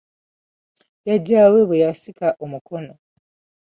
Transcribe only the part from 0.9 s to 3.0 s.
Jajjaawe bwe yakisa omukono.